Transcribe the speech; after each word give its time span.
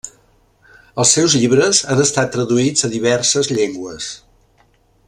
Els 1.03 1.11
seus 1.17 1.35
llibres 1.43 1.83
han 1.95 2.01
estat 2.07 2.33
traduïts 2.37 2.89
a 2.89 2.91
diverses 2.95 3.53
llengües. 3.59 4.11